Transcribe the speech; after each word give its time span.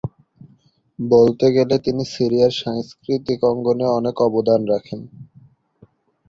বলতে 0.99 1.45
গেলে 1.51 1.75
তিনি 1.79 2.03
সিরিয়ার 2.13 2.53
সাংস্কৃতিক 2.61 3.39
অঙ্গনে 3.43 3.85
অনেক 3.99 4.15
অবদান 4.21 4.61
রাখেন। 4.65 4.99